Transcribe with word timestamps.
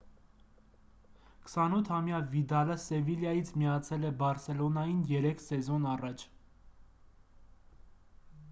28-ամյա 1.49 2.21
վիդալը 2.31 2.77
սևիլյայից 2.85 3.51
միացել 3.63 4.07
է 4.09 4.11
բարսելոնային 4.23 5.05
երեք 5.13 5.45
սեզոն 5.49 5.89
առաջ 5.95 6.25